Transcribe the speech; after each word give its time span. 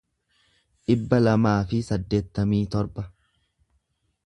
dhibba 0.91 1.19
lamaa 1.25 1.59
fi 1.73 1.83
saddeettamii 1.91 2.65
torba 2.77 3.07